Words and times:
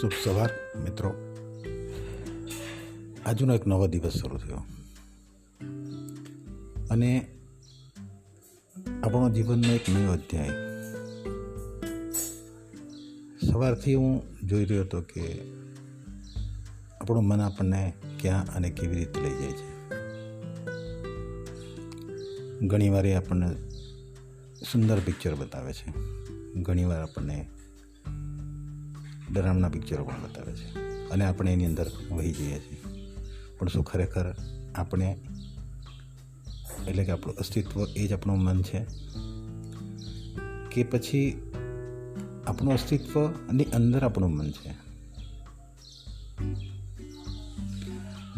શુભ 0.00 0.12
સવાર, 0.24 0.50
મિત્રો. 0.84 1.14
આજનો 3.26 3.54
એક 3.54 3.66
નવો 3.66 3.86
દિવસ 3.86 4.12
શરૂ 4.12 4.36
થયો. 4.38 4.64
અને 6.90 7.26
આપણો 9.02 9.30
જીવનનો 9.30 9.72
એક 9.72 9.80
નવો 9.88 10.12
અધ્યાય. 10.12 10.48
સવારથી 13.52 13.94
હું 13.94 14.22
જોઈ 14.46 14.64
રહ્યો 14.64 14.82
હતો 14.82 15.00
કે 15.00 15.40
આપણું 17.00 17.24
મન 17.24 17.40
આપણને 17.40 17.92
ક્યાં 18.20 18.54
અને 18.54 18.70
કેવી 18.70 18.96
રીતે 18.96 19.20
લઈ 19.20 19.30
જાય 19.30 19.52
છે. 19.52 19.88
ઘણીવાર 22.66 23.06
એ 23.06 23.14
આપણને 23.14 23.54
સુંદર 24.72 25.00
પિક્ચર 25.00 25.34
બતાવે 25.34 25.72
છે. 25.72 25.90
ઘણીવાર 26.62 27.02
આપણને 27.02 27.48
ડરામણા 29.32 29.68
પિક્ચરો 29.68 30.04
પણ 30.04 30.22
બતાવે 30.22 30.52
છે. 30.52 30.66
અને 31.10 31.24
આપણે 31.24 31.52
એની 31.52 31.66
અંદર 31.66 31.90
વહી 32.10 32.32
જઈએ 32.32 32.58
છીએ. 32.58 32.80
પણ 33.58 33.68
શું 33.68 33.84
ખરેખર 33.84 34.34
આપણે, 34.74 35.16
એટલે 36.88 37.04
કે 37.04 37.12
આપણું 37.12 37.36
અસ્તિત્વ 37.36 37.86
એ 37.96 38.06
જ 38.06 38.12
આપણું 38.12 38.38
મન 38.38 38.62
છે, 38.62 38.86
કે 40.70 40.84
પછી 40.84 41.52
આપણું 42.46 42.74
અસ્તિત્વની 42.74 43.64
અંદર 43.64 44.04
આપણું 44.04 44.30
મન 44.30 44.50
છે. 44.50 44.72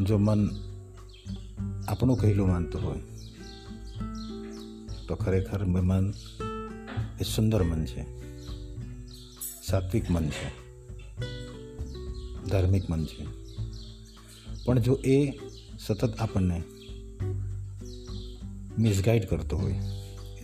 જો 0.05 0.19
મન 0.19 0.49
આપણું 1.89 2.19
કહેલું 2.19 2.49
માનતું 2.49 2.81
હોય, 2.83 3.01
તો 5.09 5.15
ખરેખર 5.15 5.65
મન 5.65 6.13
એ 7.21 7.25
સુંદર 7.25 7.63
મન 7.63 7.85
છે, 7.85 8.03
સાત્વિક 9.67 10.11
મન 10.11 10.29
છે. 10.29 10.68
ધાર્મિક 12.49 12.91
મન 12.91 13.05
છે. 13.05 13.27
પણ 14.65 14.79
જો 14.79 14.95
એ 15.05 15.33
સતત 15.79 16.17
આપણને 16.19 16.63
મિસગાઈડ 18.79 19.25
કરતો 19.25 19.57
હોય 19.57 19.75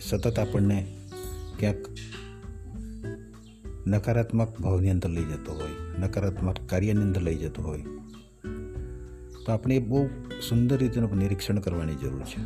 સતત 0.01 0.39
આપણને 0.39 0.87
ક્યાંક 1.59 1.89
નકારાત્મક 3.87 4.59
ભાવની 4.59 4.89
અંદર 4.89 5.09
લઈ 5.09 5.23
જતો 5.23 5.53
હોય, 5.53 5.99
નકારાત્મક 5.99 6.55
કાર્યની 6.69 7.01
અંદર 7.01 7.21
લઈ 7.21 7.35
જતો 7.35 7.61
હોય, 7.61 7.83
તો 9.45 9.51
આપણે 9.51 9.79
બહુ 9.79 10.07
સુંદર 10.49 10.77
રીતેનું 10.77 11.17
નિરીક્ષણ 11.17 11.59
કરવાની 11.59 11.95
જરૂર 11.95 12.23
છે. 12.23 12.41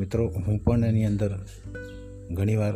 મિત્રો, 0.00 0.28
હું 0.28 0.64
પણ 0.64 0.84
એની 0.84 1.04
અંદર 1.04 1.46
ઘણીવાર 2.30 2.74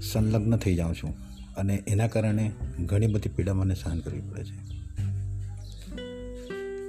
સંલગ્ન 0.00 0.56
થઈ 0.56 0.74
જાઉં 0.74 0.94
છું. 0.94 1.27
અને 1.58 1.82
એના 1.86 2.08
કારણે 2.08 2.52
ઘણી 2.86 3.06
બધી 3.06 3.28
પીડા 3.28 3.54
મને 3.54 3.74
સહન 3.74 4.00
કરવી 4.00 4.20
પડે 4.20 4.44
છે. 4.44 4.78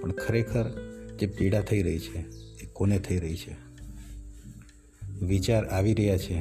પણ 0.02 0.12
ખરેખર 0.12 0.70
જે 1.20 1.28
પીડા 1.28 1.62
થઈ 1.62 1.82
રહી 1.82 2.00
છે, 2.00 2.20
એ 2.64 2.66
કોને 2.74 3.00
થઈ 3.00 3.20
રહી 3.20 3.36
છે? 3.36 3.56
વિચાર 5.26 5.66
આવી 5.66 5.94
રહ્યા 5.94 6.18
છે, 6.18 6.40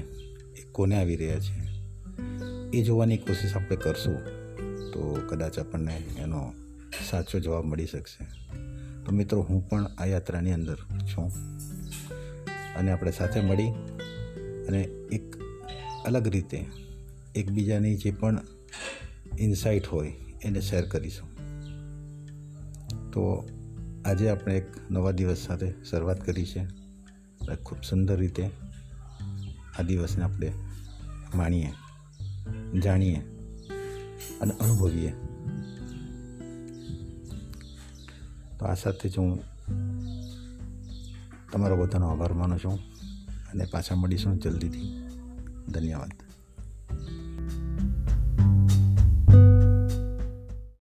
એ 0.53 0.62
કોને 0.73 0.97
આવી 0.97 1.17
રહ્યા 1.17 1.39
છે? 1.39 1.69
એ 2.73 2.83
જોવાની 2.83 3.17
કોશિશ 3.17 3.57
આપણે 3.57 3.77
કરશું 3.77 4.17
તો 4.92 5.20
કદાચ 5.29 5.59
આપણને 5.59 6.03
એનો 6.19 6.53
સાચો 7.11 7.41
જવાબ 7.41 7.65
મળી 7.65 7.87
શકશે. 7.87 8.25
તો 9.05 9.13
મિત્રો, 9.13 9.42
હું 9.42 9.69
પણ 9.69 9.85
આ 9.85 10.05
યાત્રાની 10.07 10.53
અંદર 10.53 10.77
છું. 10.77 11.33
અને 12.77 12.91
આપણે 12.91 13.11
સાથે 13.11 13.41
મળી 13.41 13.69
અને 14.69 14.83
એક 15.13 15.36
અલગ 16.05 16.29
રીતે 16.29 16.67
એકબીજાની 17.39 17.97
જે 17.97 18.11
પણ 18.11 18.41
ઇન્સાઇટ 19.39 19.87
હોય 19.87 20.13
એને 20.43 20.61
શેર 20.61 20.89
કરીશું. 20.89 21.29
તો 23.11 23.49
આજે 24.05 24.29
આપણે 24.29 24.57
એક 24.57 24.91
નવા 24.91 25.11
દિવસ 25.11 25.39
સાથે 25.39 25.73
શરૂઆત 25.91 26.27
કરી 26.27 26.47
છે. 26.47 26.67
ખૂબ 27.63 27.83
સુંદર 27.83 28.19
રીતે 28.19 28.51
આ 29.79 29.83
દિવસને 29.83 30.25
આપણે 30.25 30.53
માણીએ, 31.35 31.73
જાણીએ 32.81 33.17
અને 34.41 34.53
અનુભવીએ. 34.53 35.11
તો 38.59 38.67
આ 38.67 38.75
સાથે 38.75 39.09
જ 39.09 39.19
હું 39.19 39.43
તમારો 41.53 41.77
બધાનો 41.77 42.09
આભાર 42.09 42.33
માનું 42.33 42.59
છું. 42.59 42.79
અને 43.53 43.65
પાછા 43.65 43.95
મળીશું 43.95 44.39
જલ્દીથી. 44.39 45.07
ધન્યવાદ. 45.69 46.27